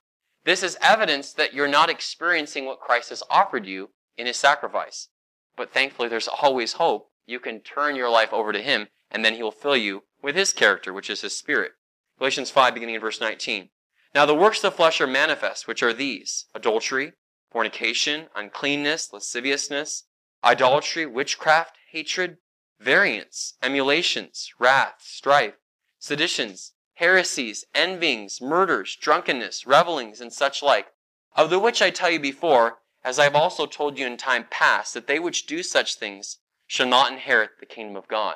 [0.45, 5.09] this is evidence that you're not experiencing what Christ has offered you in his sacrifice.
[5.57, 7.09] But thankfully, there's always hope.
[7.26, 10.38] You can turn your life over to him, and then he will fill you with
[10.38, 11.74] his character, which is his spirit.
[12.20, 13.70] Galatians 5, beginning in verse 19.
[14.14, 17.14] Now the works of the flesh are manifest, which are these adultery,
[17.51, 20.03] fornication, uncleanness, lasciviousness,
[20.43, 22.38] idolatry, witchcraft, hatred,
[22.80, 25.55] variance, emulations, wrath, strife,
[25.99, 30.88] seditions, heresies, envyings, murders, drunkenness, revelings, and such like,
[31.36, 34.45] of the which I tell you before, as I have also told you in time
[34.49, 36.38] past, that they which do such things
[36.68, 38.36] shall not inherit the kingdom of God.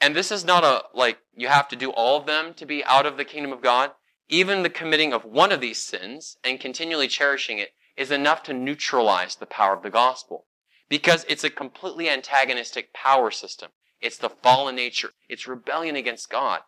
[0.00, 2.84] And this is not a, like, you have to do all of them to be
[2.84, 3.90] out of the kingdom of God.
[4.28, 8.54] Even the committing of one of these sins and continually cherishing it is enough to
[8.54, 10.46] neutralize the power of the gospel.
[10.88, 13.70] Because it's a completely antagonistic power system.
[14.00, 15.10] It's the fallen nature.
[15.28, 16.60] It's rebellion against God.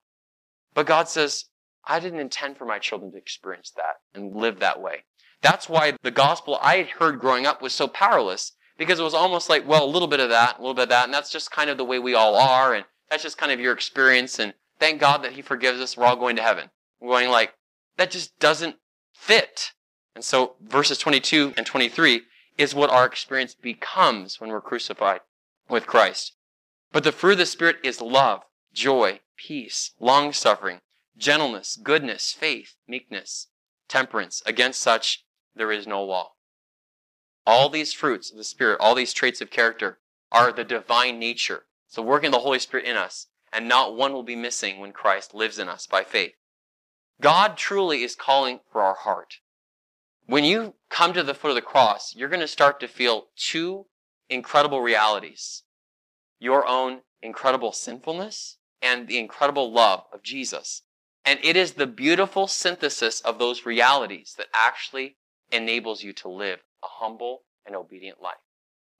[0.74, 1.46] But God says,
[1.86, 5.04] I didn't intend for my children to experience that and live that way.
[5.40, 9.14] That's why the gospel I had heard growing up was so powerless because it was
[9.14, 11.30] almost like, well, a little bit of that, a little bit of that, and that's
[11.30, 14.38] just kind of the way we all are, and that's just kind of your experience,
[14.38, 15.96] and thank God that He forgives us.
[15.96, 16.70] We're all going to heaven.
[17.00, 17.54] We're going like,
[17.96, 18.76] that just doesn't
[19.12, 19.72] fit.
[20.14, 22.22] And so verses 22 and 23
[22.58, 25.20] is what our experience becomes when we're crucified
[25.68, 26.32] with Christ.
[26.92, 28.42] But the fruit of the Spirit is love,
[28.72, 30.80] joy, peace, long suffering,
[31.16, 33.48] gentleness, goodness, faith, meekness,
[33.88, 34.42] temperance.
[34.44, 35.24] Against such
[35.54, 36.32] there is no law.
[37.46, 39.98] All these fruits of the Spirit, all these traits of character
[40.30, 41.64] are the divine nature.
[41.92, 45.34] So working the Holy Spirit in us, and not one will be missing when Christ
[45.34, 46.32] lives in us by faith.
[47.20, 49.34] God truly is calling for our heart.
[50.24, 53.26] When you come to the foot of the cross, you're going to start to feel
[53.36, 53.88] two
[54.30, 55.64] incredible realities.
[56.38, 60.84] Your own incredible sinfulness and the incredible love of Jesus.
[61.26, 65.18] And it is the beautiful synthesis of those realities that actually
[65.50, 68.36] enables you to live a humble and obedient life.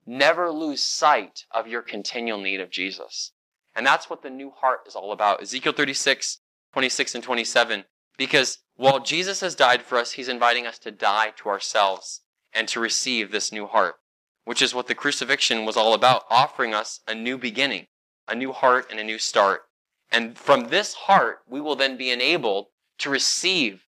[0.07, 3.32] Never lose sight of your continual need of Jesus.
[3.74, 5.40] And that's what the new heart is all about.
[5.40, 6.38] Ezekiel 36,
[6.72, 7.84] 26 and 27.
[8.18, 12.22] Because while Jesus has died for us, he's inviting us to die to ourselves
[12.53, 13.96] and to receive this new heart,
[14.44, 17.86] which is what the crucifixion was all about, offering us a new beginning,
[18.28, 19.62] a new heart and a new start.
[20.11, 22.66] And from this heart, we will then be enabled
[22.98, 23.86] to receive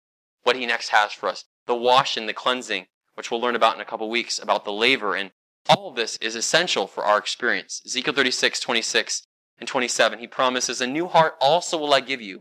[0.44, 3.80] what he next has for us the washing, the cleansing, which we'll learn about in
[3.80, 5.16] a couple weeks about the laver.
[5.16, 5.32] And
[5.68, 7.82] all of this is essential for our experience.
[7.84, 9.22] Ezekiel 36, 26
[9.58, 12.40] and 27, he promises, A new heart also will I give you,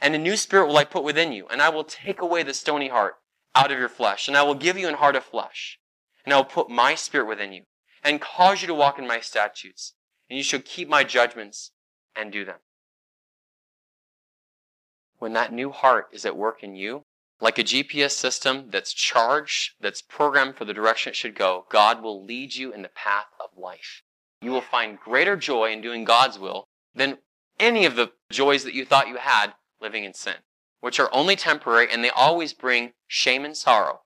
[0.00, 2.54] and a new spirit will I put within you, and I will take away the
[2.54, 3.14] stony heart
[3.54, 5.78] out of your flesh, and I will give you an heart of flesh,
[6.24, 7.62] and I will put my spirit within you,
[8.02, 9.94] and cause you to walk in my statutes,
[10.30, 11.72] and you shall keep my judgments
[12.16, 12.58] and do them.
[15.18, 17.04] When that new heart is at work in you,
[17.42, 22.00] like a GPS system that's charged, that's programmed for the direction it should go, God
[22.00, 24.02] will lead you in the path of life.
[24.40, 27.18] You will find greater joy in doing God's will than
[27.58, 30.36] any of the joys that you thought you had living in sin,
[30.80, 34.02] which are only temporary and they always bring shame and sorrow.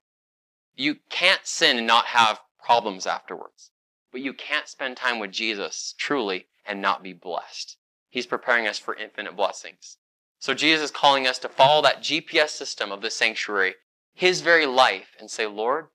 [0.74, 3.70] You can't sin and not have problems afterwards,
[4.12, 7.76] but you can't spend time with Jesus truly and not be blessed.
[8.08, 9.98] He's preparing us for infinite blessings.
[10.38, 13.76] So Jesus is calling us to follow that GPS system of the sanctuary,
[14.14, 15.86] his very life, and say, Lord,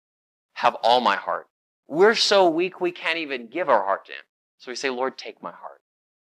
[0.53, 1.47] have all my heart.
[1.87, 4.23] We're so weak we can't even give our heart to him.
[4.57, 5.81] So we say, Lord, take my heart.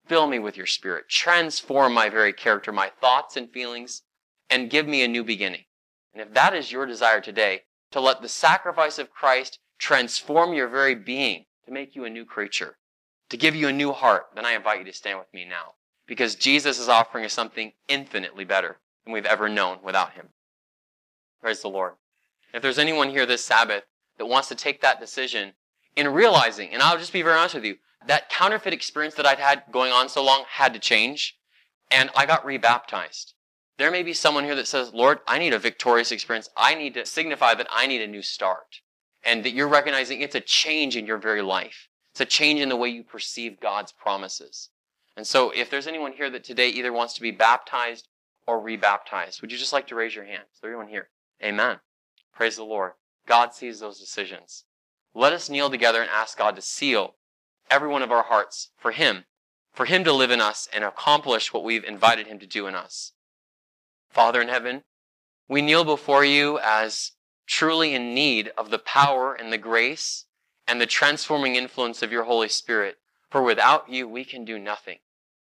[0.08, 1.10] Fill me with your spirit.
[1.10, 4.04] Transform my very character, my thoughts and feelings,
[4.50, 5.66] and give me a new beginning.
[6.14, 10.68] And if that is your desire today, to let the sacrifice of Christ transform your
[10.68, 12.78] very being, to make you a new creature,
[13.30, 15.74] to give you a new heart, then I invite you to stand with me now
[16.08, 20.30] because Jesus is offering us something infinitely better than we've ever known without him.
[21.42, 21.94] Praise the Lord.
[22.54, 23.84] If there's anyone here this Sabbath
[24.18, 25.54] that wants to take that decision
[25.96, 27.76] in realizing, and I'll just be very honest with you,
[28.08, 31.38] that counterfeit experience that I'd had going on so long had to change,
[31.92, 33.34] and I got rebaptized.
[33.78, 36.50] There may be someone here that says, Lord, I need a victorious experience.
[36.58, 38.82] I need to signify that I need a new start.
[39.24, 41.90] And that you're recognizing it's a change in your very life.
[42.12, 44.70] It's a change in the way you perceive God's promises.
[45.18, 48.08] And so if there's anyone here that today either wants to be baptized
[48.46, 50.44] or rebaptized, would you just like to raise your hand?
[50.54, 51.10] Is there anyone here?
[51.44, 51.80] Amen.
[52.36, 52.92] Praise the Lord.
[53.26, 54.66] God sees those decisions.
[55.16, 57.16] Let us kneel together and ask God to seal
[57.72, 59.26] every one of our hearts for Him,
[59.74, 62.76] for Him to live in us and accomplish what we've invited Him to do in
[62.76, 63.14] us.
[64.12, 64.84] Father in heaven,
[65.50, 67.14] we kneel before you as
[67.48, 70.26] truly in need of the power and the grace
[70.68, 72.98] and the transforming influence of your Holy Spirit,
[73.32, 75.00] for without you we can do nothing.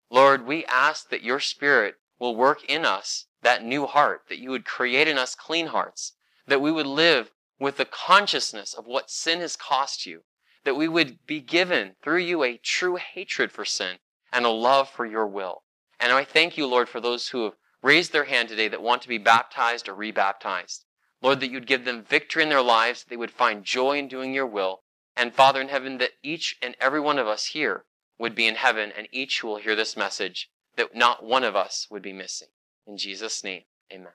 [0.10, 4.50] Lord, we ask that your Spirit will work in us that new heart, that you
[4.50, 6.14] would create in us clean hearts,
[6.48, 10.24] that we would live with the consciousness of what sin has cost you,
[10.64, 13.98] that we would be given through you a true hatred for sin
[14.32, 15.64] and a love for your will.
[16.00, 19.02] And I thank you, Lord, for those who have raised their hand today that want
[19.02, 20.86] to be baptized or rebaptized.
[21.22, 24.08] Lord, that you'd give them victory in their lives, that they would find joy in
[24.08, 24.84] doing your will,
[25.16, 27.86] And Father in heaven, that each and every one of us here
[28.20, 31.88] would be in heaven, and each will hear this message, that not one of us
[31.90, 32.50] would be missing.
[32.86, 34.14] In Jesus' name, amen.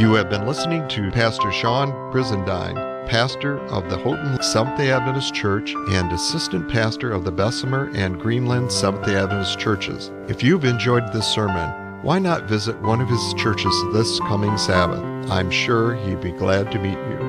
[0.00, 5.32] You have been listening to Pastor Sean Brizendine, pastor of the Houghton Seventh day Adventist
[5.32, 10.10] Church and assistant pastor of the Bessemer and Greenland Seventh day Adventist churches.
[10.26, 15.02] If you've enjoyed this sermon, why not visit one of his churches this coming Sabbath?
[15.30, 17.23] I'm sure he'd be glad to meet you.